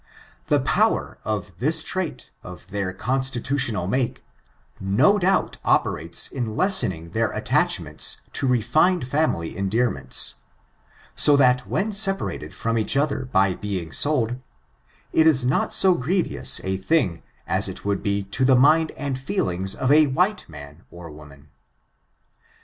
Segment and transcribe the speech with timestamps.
[0.47, 4.23] The power of this trait of their constitutional make,
[4.79, 10.41] no doubt operates in lessening their attachments to re fined family endearments,
[11.15, 14.37] so that when separated from each other by being sold,
[15.13, 19.19] it is not so grievous a thing as it would be to the mind and
[19.19, 21.49] feelings of a white man or woman.